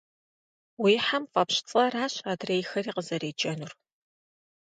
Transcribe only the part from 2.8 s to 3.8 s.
къызэреджэнур.